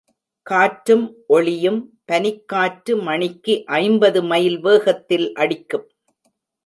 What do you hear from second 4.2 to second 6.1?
Mile வேகத்தில் அடிக்கும்.